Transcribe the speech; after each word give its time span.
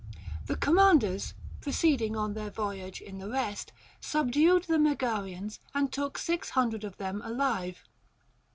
The 0.47 0.55
commanders, 0.55 1.35
proceeding 1.59 2.15
on 2.15 2.33
their 2.33 2.49
voyage 2.49 3.01
in 3.01 3.19
the 3.19 3.29
rest, 3.29 3.71
subdued 3.99 4.63
the 4.63 4.79
Megarians, 4.79 5.59
and 5.75 5.93
took 5.93 6.17
six 6.17 6.49
hundred 6.49 6.83
of 6.83 6.97
them 6.97 7.21
alive. 7.23 7.83